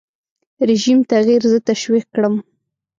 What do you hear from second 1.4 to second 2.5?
زه تشویق کړم.